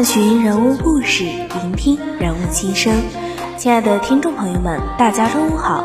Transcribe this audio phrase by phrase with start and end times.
[0.00, 3.02] 探寻人物故事，聆听人物心声。
[3.58, 5.84] 亲爱的听众朋友们，大家中午好！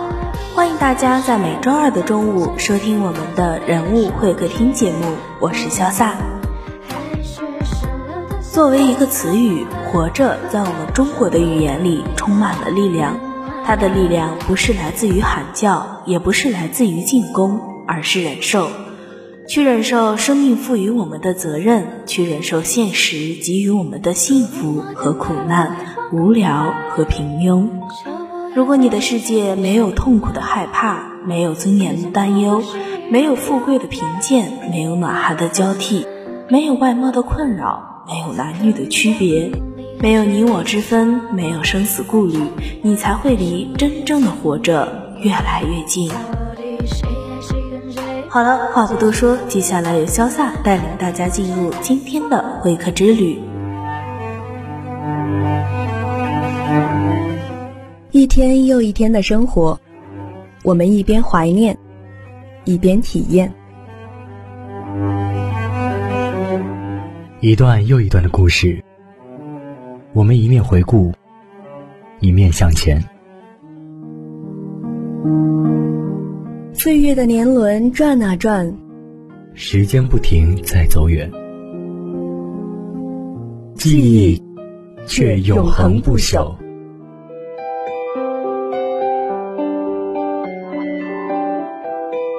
[0.55, 6.15] 欢迎大家在每周二的中午收听我们的人物会客厅节目，我是潇洒。
[8.53, 13.19] 作为一个词语，活着在我们中国的语言里充满了力量。
[13.65, 18.69] 它的力量不是来自于喊叫，也不是来自于进攻，而是忍受。
[19.47, 25.77] 去忍受生命赋予我们的责任，去忍受现实给予我们的幸福和苦难、
[26.11, 27.69] 无聊和平庸。
[28.55, 32.63] 如果你的世界没有痛苦的害怕，没有尊严的担忧，
[33.11, 36.07] 没有富贵的贫贱，没有暖寒的交替，
[36.49, 39.51] 没有外貌的困扰，没有男女的区别，
[39.99, 42.39] 没有你我之分，没有生死顾虑，
[42.81, 46.09] 你才会离真正的活着越来越近。
[48.35, 53.39] 好了，话不多说，接下来由潇洒带领大家进入今天的会客之旅。
[58.11, 59.79] 一天又一天的生活，
[60.65, 61.77] 我们一边怀念，
[62.65, 63.49] 一边体验。
[67.39, 68.83] 一段又一段的故事，
[70.11, 71.13] 我们一面回顾，
[72.19, 73.01] 一面向前。
[76.77, 78.77] 岁月的年轮转啊转，
[79.53, 81.31] 时间不停在走远，
[83.75, 84.43] 记忆
[85.07, 86.53] 却永恒不朽。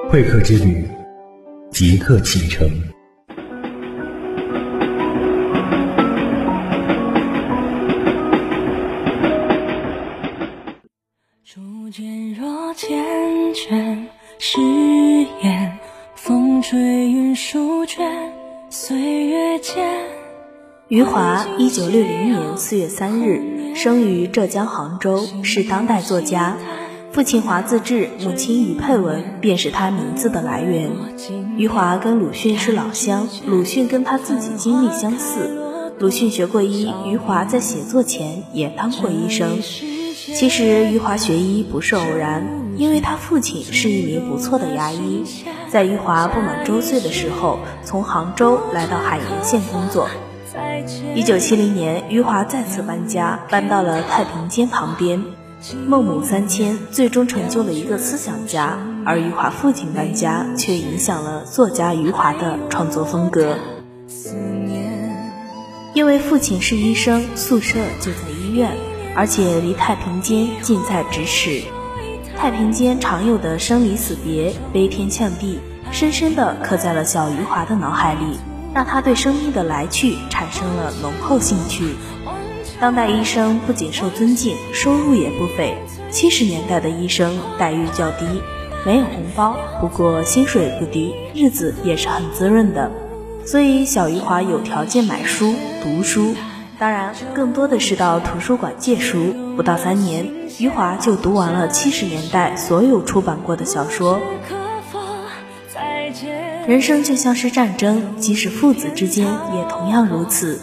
[0.07, 0.85] 会客之旅，
[1.71, 2.69] 即刻启程。
[20.89, 26.55] 余华，一九六零年四月三日生于浙江杭州，是当代作家。
[27.11, 30.89] 父亲华自治，母亲余佩文，便是他名字的来源。
[31.57, 35.93] 余华跟鲁迅是老乡，鲁迅跟他自己经历相似。
[35.99, 39.59] 鲁迅学过医，余华在写作前也当过医生。
[39.61, 42.47] 其实余华学医不是偶然。
[42.77, 45.25] 因为他父亲是一名不错的牙医，
[45.67, 50.07] 在余华不满周岁的时候，从杭州来到海盐县工作。
[51.15, 55.23] 一九七零年，余华再次搬家，搬到了太平间旁边。
[55.87, 63.57] 孟母三迁最终成就了一个思想家，而余华父亲搬家却影响了作家余华的创作风格。
[65.93, 68.69] 因为父亲是医生，宿舍就在医院，
[69.15, 71.63] 而且离太平间近在咫尺。
[72.37, 75.59] 太平间常有的生离死别、悲天呛地，
[75.91, 78.37] 深深地刻在了小余华的脑海里，
[78.73, 81.95] 让他对生命的来去产生了浓厚兴趣。
[82.79, 85.75] 当代医生不仅受尊敬，收入也不菲。
[86.11, 88.25] 七十年代的医生待遇较低，
[88.85, 92.91] 没有红包，不过薪水不低，日子也是很滋润的。
[93.45, 96.35] 所以小余华有条件买书读书。
[96.79, 99.33] 当然，更多的是到图书馆借书。
[99.55, 104.19] 不到三年，余华就读完了七十年代所有出版过的小说。
[106.67, 110.59] 人生就像是战争，即使父子之间也同样如此。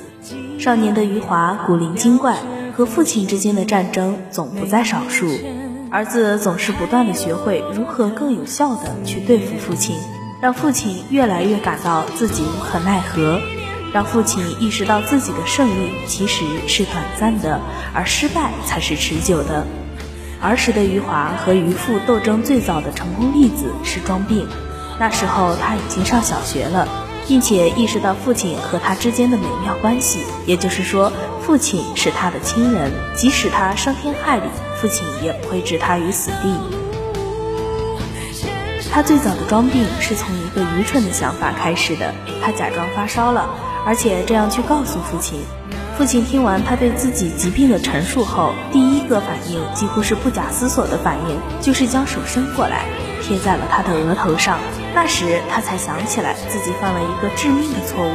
[0.59, 2.37] 少年的余华古灵精怪，
[2.77, 5.27] 和父亲之间的战争总不在少数。
[5.91, 9.97] 儿子总是不断的学会如何更有效的去对付父亲，
[10.43, 13.41] 让父亲越来越感到自己无可奈何，
[13.95, 17.59] 让父亲意识到自己的胜利其实是短暂的，
[17.95, 19.65] 而失败才是持久的。
[20.43, 24.47] 儿时的余华和余父斗争最早的成功例子是装病，
[24.99, 26.89] 那时候他已经上小学了，
[27.27, 31.13] 并且意识到父亲和他之间的美妙关系，也就是说，
[31.43, 34.45] 父亲是他的亲人，即使他伤天害理。
[34.81, 36.55] 父亲也不会置他于死地。
[38.93, 43.49] 他最早的装病是从一个愚蠢的想法开始的，他假装发烧了，
[43.87, 45.41] 而且这样去告诉父亲。
[45.97, 52.85] 父亲听完他对自己疾病的陈述后，第一个反应几乎是不假思索的反应，就是将手伸过来
[53.23, 54.59] 贴在了他的额头上。
[54.95, 58.11] 那时他才想起来自己犯了一个致命的错误，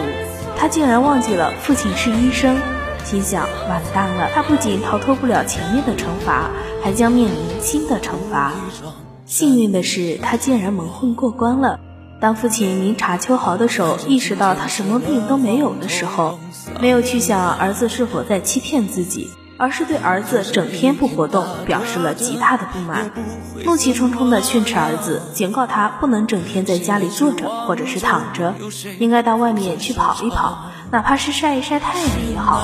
[0.58, 2.58] 他竟然忘记了父亲是医生。
[3.04, 6.50] 心想完蛋了，他不仅逃脱不了前面的惩罚，
[6.84, 8.54] 还将面临新的惩罚。
[9.26, 11.80] 幸运的是，他竟然蒙混过关了。
[12.22, 16.38] 当父亲明察秋毫的手意识到他什么病都没有的时候，
[16.80, 19.30] 没有去想儿子是否在欺骗自己。
[19.60, 23.12] 而是对儿子整天不活动表示了极大的不满，
[23.66, 28.56] 怒气冲冲地训斥儿子，警告他不能整天在家里坐着或者是躺着，
[29.00, 32.64] 应该到外面去跑一跑，哪怕是晒一晒太阳也好。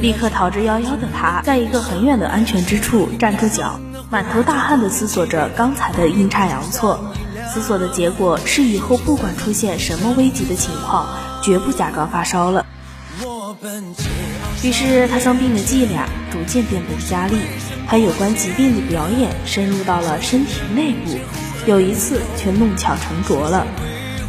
[0.00, 3.78] 立刻逃之夭夭的他，在一个很远的安全之处站住脚，
[4.08, 6.98] 满头大汗地思索着刚才的阴差阳错。
[7.46, 11.06] 思索的结果是，以后不管出现什么危急的情况，
[11.42, 12.64] 绝不假装发烧了。
[14.62, 17.36] 于是他生病的伎俩逐渐变本加厉，
[17.86, 21.18] 他有关疾病的表演深入到了身体内部，
[21.66, 23.66] 有一次却弄巧成拙了。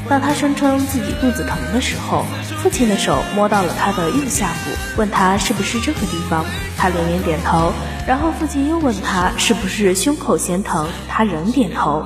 [0.09, 2.25] 当他声称自己肚子疼的时候，
[2.63, 6.45] 父亲的手摸到了他的右下部，问他是不是这个地方，
[6.77, 7.73] 他连连点头。
[8.07, 12.05] 然后父亲又问他是不是胸口先疼，他仍点头。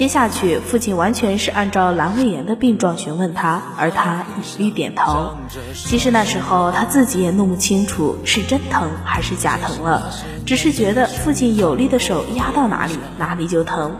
[0.00, 4.24] 接下去，父亲完全是按照阑尾炎的病状询问他，而他
[4.56, 5.36] 一律点头。
[5.74, 10.10] 其实那时候他自己也弄不清楚是真疼还是假疼了，
[10.46, 13.94] 只是觉得父亲有力的手压到哪里，哪里就疼。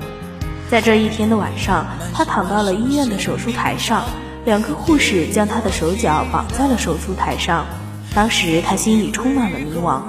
[0.70, 4.02] 在这一天的晚上，他躺到了医院的手术台上，
[4.46, 7.66] 两个护士将他的手脚绑在了手术台上。
[8.14, 10.00] 当时他心里充满了迷惘，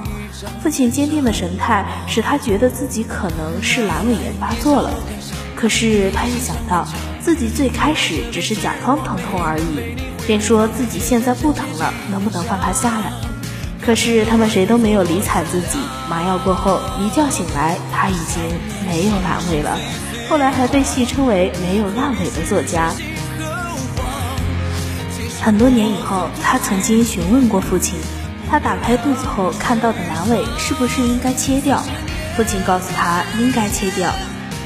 [0.63, 4.89] 父亲坚定的神态使他觉得自己可能是阑尾炎发作了。
[5.61, 6.87] 可是他又想到，
[7.19, 13.13] 自己最开始只是假装疼痛而已，便说自己现在不疼了，能不能放他下来？
[13.79, 15.77] 可是他们谁都没有理睬自己。
[16.09, 18.41] 麻药过后，一觉醒来，他已经
[18.87, 19.77] 没有阑尾了。
[20.27, 22.89] 后来还被戏称为“没有烂尾”的作家。
[25.43, 27.99] 很多年以后，他曾经询问过父亲，
[28.49, 31.83] 他打开肚子后看到的阑尾是不是应该切掉？
[32.35, 34.11] 父亲告诉他应该切掉。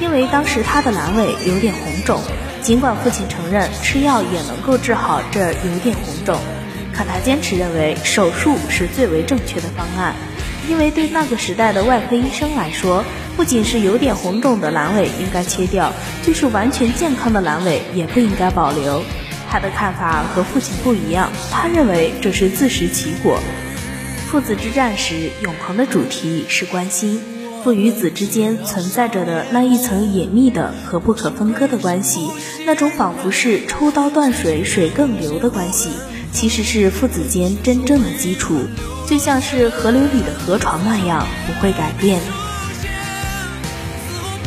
[0.01, 2.21] 因为当时他的阑尾有点红肿，
[2.61, 6.37] 尽管父亲承认吃药也能够治好这有点红肿，
[6.93, 10.13] 可他坚持认为手术是最为正确的方案。
[10.67, 13.05] 因为对那个时代的外科医生来说，
[13.37, 19.03] 不仅是有点红肿的阑尾应该切掉，就是完全健康的阑尾也不应该保留。
[19.47, 23.39] 他的看法和父亲不一样，他认为这是自食其果。
[24.27, 27.21] 父子之战时，永恒的主题是关心。
[27.65, 32.29] 父与子之间存在着的那一层隐秘的和不可分割的关系，
[32.63, 35.89] 那种仿佛是抽刀断水，水更流的关系，
[36.31, 38.55] 其实是父子间真正的基础，
[39.07, 42.21] 就像是河流里的河床那样不会改变。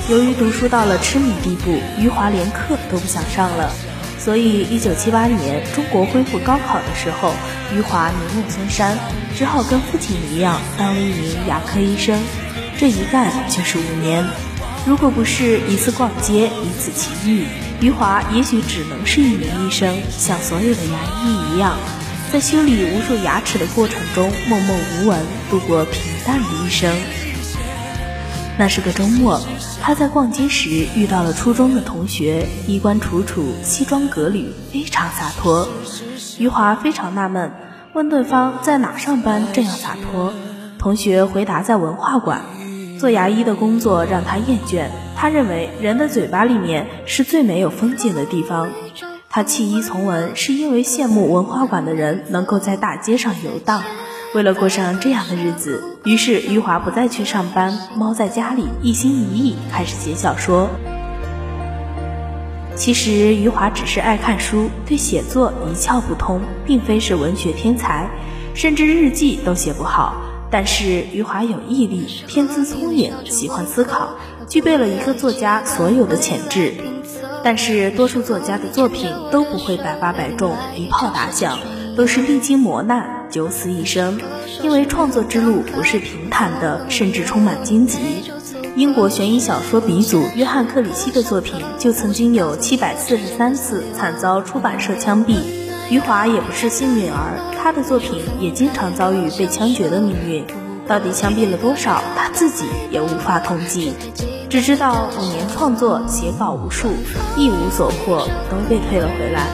[0.09, 3.73] 由于读书到了痴迷地步，余华连课都不想上了，
[4.21, 7.33] 所以一九七八年中国恢复高考的时候，
[7.75, 8.97] 余华名落孙山，
[9.37, 12.17] 只好跟父亲一样当了一名牙科医生。
[12.79, 14.25] 这一干就是五年，
[14.87, 17.45] 如果不是一次逛街，一次奇遇，
[17.81, 21.77] 余华也许只能是一名医生，像所有的牙医一样，
[22.33, 25.19] 在修理无数牙齿的过程中默默无闻，
[25.51, 26.95] 度过平淡的一生。
[28.57, 29.41] 那是个周末，
[29.83, 35.69] 他在逛街时遇到了初中的同学，衣冠楚楚，西装革履，非常洒脱。
[36.39, 37.51] 余华非常纳闷，
[37.93, 40.33] 问对方在哪上班这样洒脱，
[40.79, 42.41] 同学回答在文化馆。
[42.99, 48.69] 做牙医的工作让他厌倦，他认为人的嘴巴里面是最没有风景的地方。
[49.31, 53.83] 他弃医从文，是因为羡慕文化馆的人能够在大街上游荡。
[54.35, 60.69] 为了过上这样的日子，于是余华不再去上班，猫在家里一心一意开始写小说。
[62.75, 68.09] 其实余华只是爱看书，对写作一窍不通，并非是文学天才，
[68.55, 70.14] 甚至日记都写不好。
[70.50, 74.17] 但是余华有毅力，天资聪颖，喜欢思考，
[74.49, 76.75] 具备了一个作家所有的潜质。
[77.45, 81.59] 但是多数作家的作品都不会百发百中，一炮打响，
[81.97, 84.21] 都是历经磨难，九死一生。
[84.62, 87.99] 因为创作之路不是平坦的，甚至充满荆棘。
[88.75, 95.58] 英国悬疑小说鼻祖约翰克里希的作品就曾经有七百四十三次惨遭出版社枪毙。
[95.90, 100.45] 余华也不是幸运儿，他的作品也经常遭遇被枪决的命运。
[100.87, 103.95] 到底枪毙了多少，他自己也无法统计。
[104.50, 106.88] 只知道五年创作，写稿无数，
[107.37, 109.47] 一无所获，都被退了回来。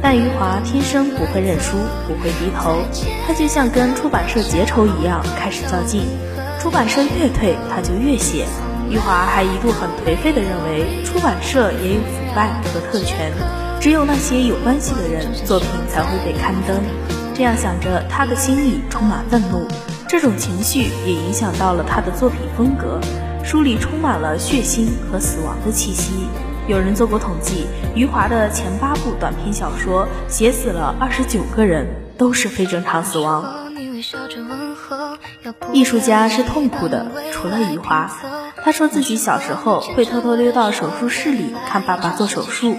[0.00, 2.78] 但余华天生不会认输，不会低头，
[3.26, 6.06] 他就像跟出版社结仇一样，开始较劲。
[6.60, 8.46] 出版社越退，他就越写。
[8.88, 13.32] 余华还一度很颓废地认为，出版社也有腐败和特权，
[13.82, 16.80] 只有那些有关系的人，作品才会被刊登。
[17.34, 19.66] 这样想着，他的心里充满愤怒，
[20.08, 23.00] 这种情绪也影响到了他的作品风格。
[23.42, 26.28] 书里充满了血腥和死亡的气息。
[26.68, 33.44] 有人做过统计，余华的前八部短篇小说写死了二十九个人，都是非正常死亡。
[35.72, 38.08] 艺术家是痛苦的，除了余华。
[38.62, 42.76] 他说自己小时候会偷偷溜到手术室里看爸爸做手术，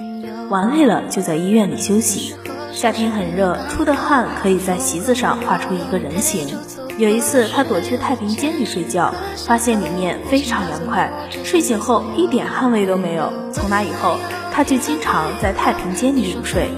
[0.49, 2.35] 玩累了就在医院里休息。
[2.71, 6.57] 夏天很热，出的汗可以在席子上画出一个人形。
[6.97, 9.13] 有一次，他躲去太平间里睡觉，
[9.47, 11.11] 发现里面非常凉快，
[11.43, 13.31] 睡醒后一点汗味都没有。
[13.51, 14.17] 从那以后，
[14.51, 16.69] 他就经常在太平间里入睡。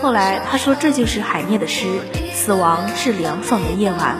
[0.00, 1.86] 后来他说，这就是海涅的诗
[2.32, 4.16] ：“死亡是凉爽的夜晚。”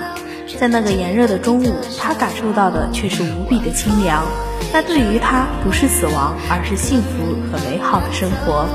[0.59, 4.25] 在那个炎热的中午，他感受到的却是无比的清凉。
[4.73, 8.69] 那对于他，不是死亡，而是幸福和美好的生活。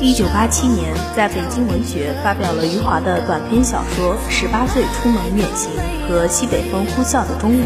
[0.00, 5.70] 一九八七年，在北京文学发表了余华的短篇小说《十八岁出门远行》
[6.08, 7.64] 和《西北风呼啸的中午》，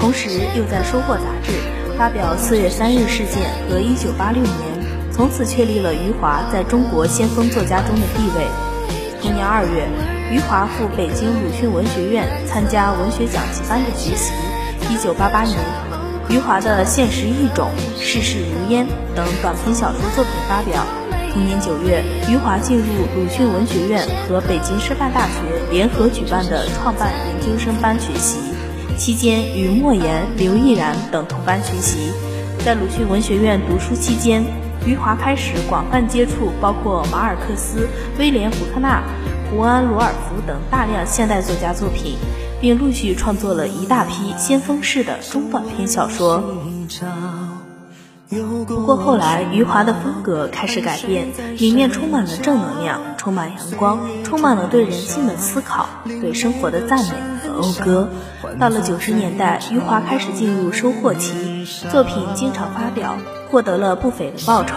[0.00, 1.50] 同时又在《收获》杂志
[1.98, 4.54] 发表《四月三日事件》和《一九八六年》，
[5.12, 8.46] 从此确立了余华在中国先锋作家中的地位。
[9.20, 9.88] 同年二月，
[10.30, 14.30] 余华赴北京鲁迅文学院参加文学讲习班的学习。
[14.90, 15.58] 一九八八年，
[16.28, 17.70] 余华的《现实异种》
[18.02, 20.84] 《世事如烟》等短篇小说作品发表。
[21.32, 25.32] 同年九月，余华进入鲁迅文学院和北京师范大学
[25.70, 28.38] 联合举办的创办研究生班学习，
[28.96, 32.10] 期间与莫言、刘毅然等同班学习。
[32.64, 34.42] 在鲁迅文学院读书期间，
[34.86, 37.86] 余华开始广泛接触包括马尔克斯、
[38.18, 39.02] 威廉·福克纳、
[39.50, 42.16] 胡安·罗尔福等大量现代作家作品，
[42.60, 46.42] 并陆续创作了一大批先锋式的中短篇小说。
[48.28, 55.86] 不过后来，余华的风格开始改变，里面充满了正能量，充满阳光，充满了对人性的思考，
[56.20, 57.12] 对生活的赞美
[57.48, 58.08] 和讴歌。
[58.58, 63.16] 到了九十年代，余华开始进入收获期，作品经常发表，
[63.48, 64.74] 获得了不菲的报酬。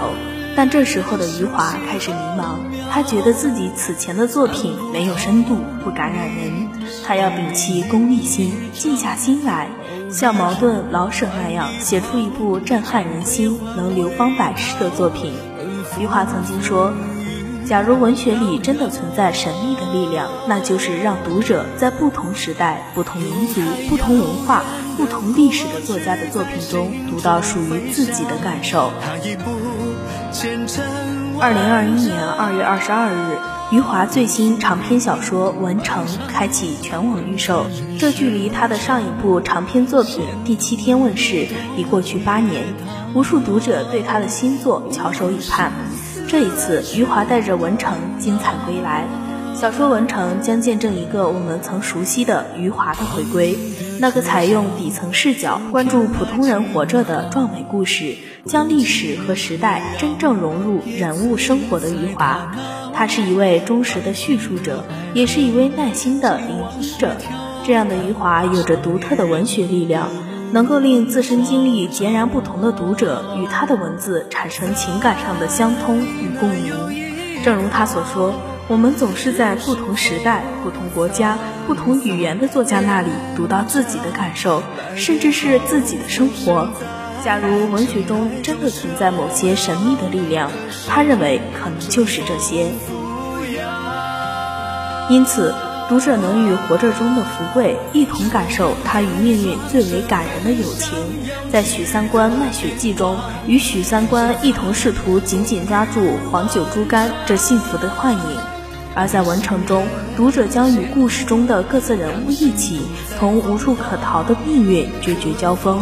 [0.56, 2.58] 但这时候的余华开始迷茫，
[2.92, 6.69] 他觉得自己此前的作品没有深度，不感染人，
[7.06, 9.68] 他要摒弃功利心，静下心来。
[10.12, 15.34] 像茅盾、老舍那样写出一部震撼人心、能流芳百世的作品。
[16.00, 16.94] 余华曾经说
[17.68, 24.64] ：“假如文学里真的存在神秘的力量，那就是让读者在不同时代、不同民族、不同文化、
[24.98, 28.92] 不同历史的作家的作品中，读到属于自己的感受。”
[31.40, 33.59] 二零二一年二月二十二日。
[33.72, 37.68] 余华最新长篇小说《文成》开启全网预售，
[38.00, 41.36] 这距离他的上一部长篇作品《第七天问世》
[41.78, 42.64] 已过去八年，
[43.14, 45.72] 无数读者对他的新作翘首以盼。
[46.28, 49.06] 这一次，余华带着《文成》精彩归来。
[49.60, 53.58] 小说《文成》将见证一个我们曾熟悉的余华的回归，
[54.00, 62.54] 那个采用底层视角关注普通人活着的壮美故事，将历史和时代真正融入人物生活的余华。
[62.94, 67.18] 他是一位忠实的叙述者，也是一位耐心的聆听者。
[67.66, 70.08] 这样的余华有着独特的文学力量，
[70.54, 77.44] 能够令自身经历截然不同的读者与他的文字产生情感上的相通与共鸣。
[77.44, 78.34] 正如他所说
[78.70, 81.36] ：“我们总是在不同时代、不同国家、
[81.66, 84.62] 不同语言的作家那里读到自己的感受，
[84.96, 86.70] 甚至是自己的生活。”
[87.26, 90.52] 假如文学中真的存在某些神秘的力量，
[90.88, 92.68] 他认为可能就是这些。
[95.10, 95.54] 因此，
[95.90, 100.96] 读者能与活着中的福贵一同感受他与命运最为感人的友情，
[101.52, 108.40] 在许三观卖血记中，与许三观一同试图紧紧抓住黄酒猪肝这幸福的幻影；
[109.00, 109.88] 而在文成中，
[110.18, 112.82] 读者将与故事中的各色人物一起，
[113.18, 115.82] 同无处可逃的命运决绝交锋。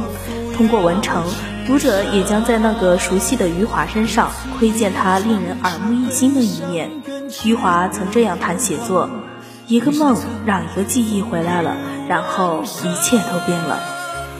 [0.55, 1.25] 通过文成，
[1.65, 6.91] 读者也将在那个熟悉的余华身上窥见他令人耳目一新的一面。
[7.43, 9.09] 余华曾这样谈写作。
[9.65, 11.75] 一个梦让一个记忆回来了，
[12.07, 13.79] 然后一切都变了。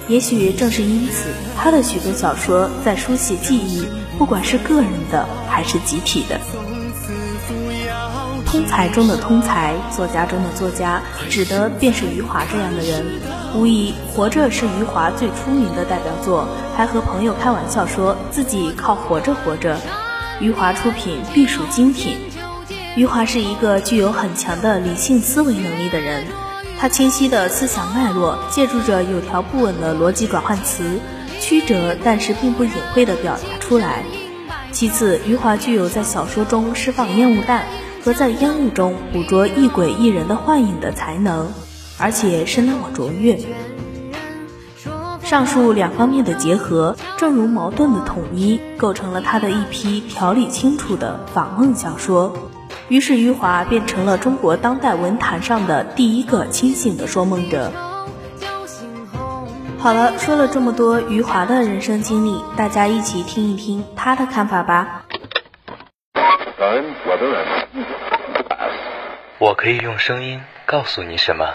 [0.07, 3.87] 也许正是因此，他的许多小说在书写记忆，
[4.19, 6.39] 不管是个人的还是集体的。
[8.47, 13.05] 通才中的通才，作家中的作家，指的便是余华这样的人。
[13.53, 19.77] 无疑，《活着》是余华最出名的代表作，还和朋友开玩笑说自己靠活着活着。
[20.39, 22.17] 余华出品必属精品。
[22.95, 26.25] 余华是一个具有很强的理性思维能力的人，
[26.79, 31.01] 他清晰的思想脉络，借助着有条不紊的逻辑转换词，
[31.41, 34.03] 曲折但是并不隐晦的表达出来。
[34.71, 37.65] 其次，余华具有在小说中释放烟雾弹
[38.07, 41.51] 和在烟雾中捕捉一鬼一人的幻影的才能，
[41.99, 43.37] 而且是那么卓越。
[45.23, 52.31] 上述两方面的结合，正如矛盾的统一，构成了他的一批条理清楚的仿梦小说。
[52.87, 57.73] 于是余华变成了中国当代文坛上的第一个清醒的说梦者。
[59.79, 65.03] 好了，说了这么多余华的人生经历，大家一起听一听他的看法吧。
[69.39, 71.45] 我可以用声音告诉你什么？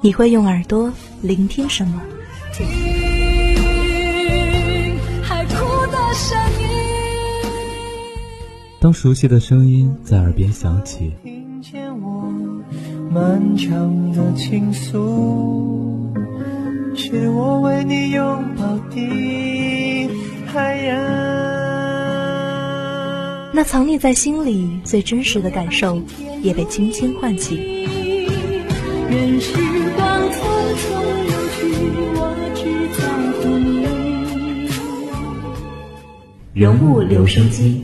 [0.00, 0.92] 你会用耳朵
[1.22, 2.00] 聆听什么？
[8.80, 11.12] 当熟悉的声音在耳边响起，
[16.94, 20.10] 是我为你拥抱的
[20.46, 20.96] 海洋。
[23.52, 26.02] 那藏匿在心里最真实的感受，
[26.42, 27.86] 也被轻轻唤起。
[29.10, 29.54] 任时
[29.96, 30.36] 光匆
[30.76, 30.86] 匆
[31.24, 31.58] 流去，
[32.14, 32.20] 我
[32.54, 32.60] 只
[32.94, 33.00] 在
[33.40, 33.88] 乎你。
[36.52, 37.82] 人物留声机，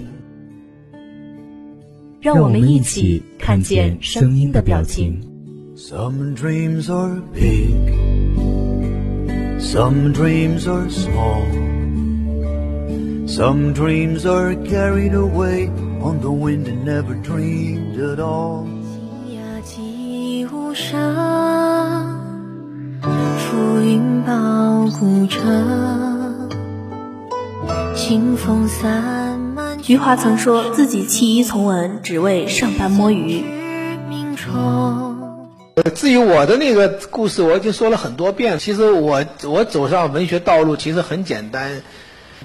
[2.20, 5.20] 让我们一起看见声音的表情。
[5.76, 7.76] Some dreams are big,
[9.60, 11.42] some dreams are small,
[13.28, 15.68] some dreams are carried away
[16.00, 18.64] on the wind and never dreamed at all.
[23.02, 26.48] 浮云包古城，
[27.94, 29.23] 清风散
[29.84, 33.44] 菊花曾说自己弃医从文，只为上班摸鱼。
[35.94, 38.58] 至于我的那个故事，我已经说了很多遍。
[38.58, 41.82] 其实我我走上文学道路其实很简单，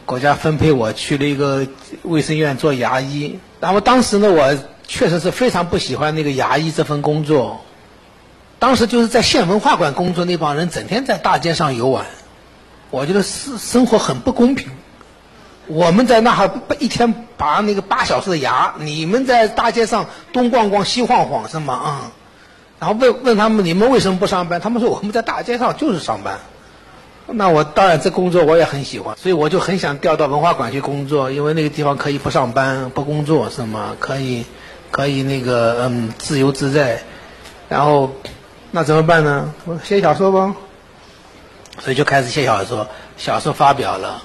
[0.04, 1.66] 国家分配我去了一个
[2.04, 3.40] 卫生院做牙医。
[3.62, 7.62] 然后当时呢，我确实是非常不喜欢那个牙医这份工作。
[8.60, 12.06] 当时就是在县文化馆工作那帮人，整天在大街上游玩，
[12.92, 14.70] 我觉得生生活很不公平。
[15.70, 21.74] 我们在那哈一天拔那个八小时的牙，你们在大街上东逛逛西晃晃是吗？
[21.74, 22.12] 啊，
[22.80, 24.60] 然后问问他们你们为什么不上班？
[24.60, 26.40] 他们说我们在大街上就是上班。
[27.28, 33.96] 那我当然这工作我也很喜欢，所以我就很想调到文化馆去工作，因为那个地方可以不上班不工作是吗？
[34.00, 34.44] 可以
[34.92, 37.02] 可以那个嗯自由自在，
[37.70, 38.12] 然后。
[38.72, 39.52] 那怎么办呢？
[39.66, 40.56] 我写小说吧，
[41.80, 42.88] 所以就开始写小说。
[43.18, 44.22] 小说发表了，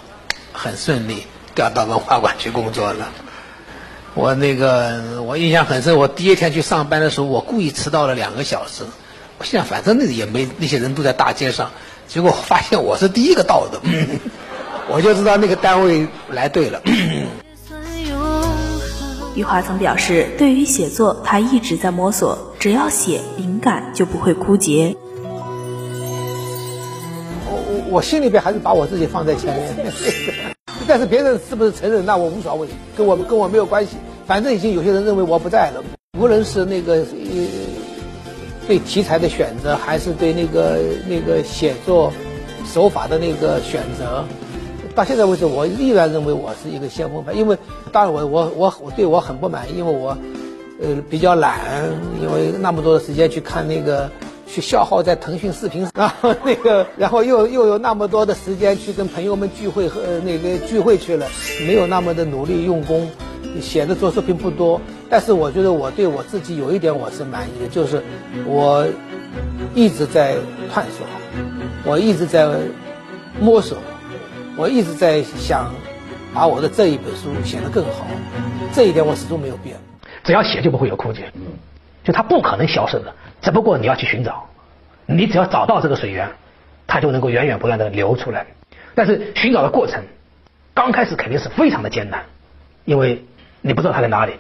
[0.53, 3.09] 很顺利，调到文化馆去工作了。
[4.15, 8.85] 我那个我印象很深，我第一天去上班的时候，我故意迟到了两个小时。
[9.39, 11.71] 我想反正那也没那些人都在大街上，
[12.07, 13.81] 结果发现我是第一个到的，
[14.89, 16.81] 我就知道那个单位来对了。
[19.35, 24.95] 余华曾表示，对于写作，他一直在摸索，只要写，灵感就不会枯竭。
[27.51, 29.93] 我我我心里边还是把我自己放在前面，
[30.87, 33.97] 但是别人是不是承认，那我无所谓，跟我跟我没有关系。
[34.27, 35.83] 反正已经有些人认为我不在了，
[36.19, 37.07] 无论是那个呃
[38.67, 42.13] 对题材的选择，还是对那个那个写作
[42.65, 44.25] 手法的那个选择。
[44.95, 47.59] 到现在为止，我依然认为我是一个先锋派，因为
[47.91, 50.17] 当然我我我我对我很不满，因为我
[50.81, 51.61] 呃比较懒，
[52.23, 54.09] 因为那么多的时间去看那个
[54.55, 61.27] 去消耗在腾讯视频上，然后那个，然后又又有那么多的时间去跟朋友们聚会和那个聚会去了，
[61.67, 63.11] 没有那么的努力用功，
[63.61, 64.81] 写的作作品不多。
[65.11, 68.01] 但是我觉得我对我自己有一点我是满意的，就是
[68.47, 68.87] 我
[69.75, 70.37] 一直在
[70.73, 71.05] 探索，
[71.85, 72.49] 我一直在
[73.41, 73.77] 摸索，
[74.57, 75.75] 我一直在想
[76.33, 78.07] 把我的这一本书写得更好，
[78.73, 79.77] 这一点我始终没有变。
[80.23, 81.33] 只要写就不会有枯竭，
[82.05, 84.49] 就它不可能消失的，只不过你要去寻找，
[85.05, 86.31] 你只要找到这个水源，
[86.87, 88.47] 它就能够源源不断的流出来。
[88.95, 90.03] 但是寻找的过程，
[90.73, 92.23] 刚开始肯定是非常的艰难，
[92.87, 93.23] 因为
[93.61, 94.33] 你不知道它在哪里。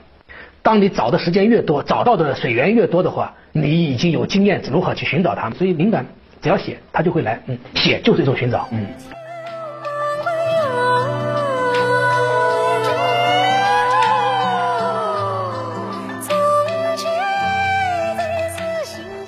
[0.63, 5.51] 当你找的时间越多，找到的水源越多的话，你已经有经验如何去寻找它。
[5.51, 6.07] 所以灵感
[6.41, 7.39] 只要写，它就会来。
[7.45, 8.67] 嗯，写就是一种寻找。
[8.73, 8.87] 嗯。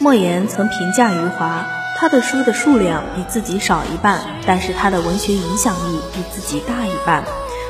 [0.07, 1.67] 莫言曾评价余华，
[1.97, 7.25] 他的书的数量比自己少一半，但是他的文学影响力比自己大一半。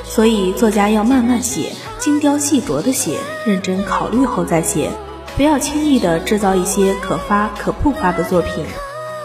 [0.05, 4.91] 所以，作家要慢慢写，精雕细琢的写，认真考虑后再写，
[5.35, 8.63] 不要轻易的制造一些可发可不发的作品。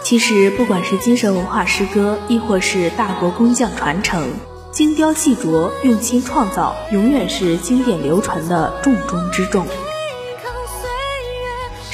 [0.01, 4.27] 其实，不管是精神文化诗歌，亦或是大国工匠传承，
[4.71, 9.67] 精雕细琢、用心创造，永远是经典流传的重中之重。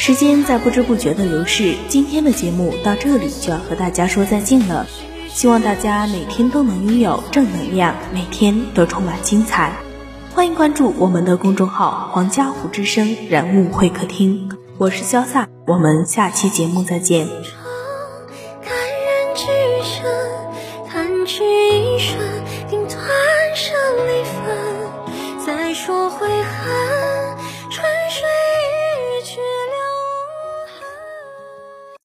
[0.10, 4.88] 时间在不知不觉的流逝，今天的节目到这里就要和大家说再见了，
[5.28, 9.72] 希望大家每天都能拥有正能量，每天都充满精彩。
[10.34, 14.50] 欢迎关注我们的公众号，皇家湖之声人物会客厅。
[14.80, 17.28] 我是潇洒，我们下期节目再见。